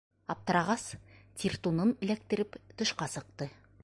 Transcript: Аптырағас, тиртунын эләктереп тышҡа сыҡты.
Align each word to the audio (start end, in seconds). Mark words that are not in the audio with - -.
Аптырағас, 0.33 0.85
тиртунын 1.43 1.93
эләктереп 2.07 2.57
тышҡа 2.83 3.09
сыҡты. 3.17 3.49